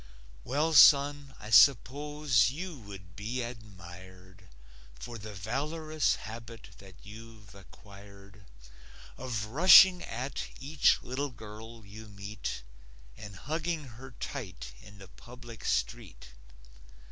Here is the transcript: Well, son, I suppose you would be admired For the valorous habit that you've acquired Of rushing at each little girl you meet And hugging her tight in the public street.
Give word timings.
Well, 0.43 0.73
son, 0.73 1.35
I 1.39 1.51
suppose 1.51 2.49
you 2.49 2.75
would 2.79 3.15
be 3.15 3.43
admired 3.43 4.49
For 4.95 5.19
the 5.19 5.31
valorous 5.35 6.15
habit 6.15 6.69
that 6.79 6.95
you've 7.05 7.53
acquired 7.53 8.45
Of 9.15 9.45
rushing 9.45 10.01
at 10.01 10.47
each 10.59 11.03
little 11.03 11.29
girl 11.29 11.85
you 11.85 12.07
meet 12.07 12.63
And 13.15 13.35
hugging 13.35 13.83
her 13.89 14.09
tight 14.19 14.73
in 14.81 14.97
the 14.97 15.07
public 15.07 15.63
street. 15.65 16.29